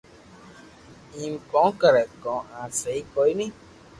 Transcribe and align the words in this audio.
ايم 1.15 1.33
ڪو 1.51 1.65
ڪري 1.81 2.03
ڪو 2.23 2.35
آ 2.59 2.61
سھي 2.79 2.95
ڪوئي 3.13 3.31
ني 3.39 3.47